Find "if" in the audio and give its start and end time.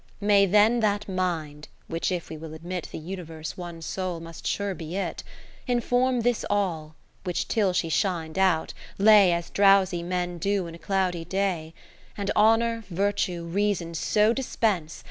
2.11-2.27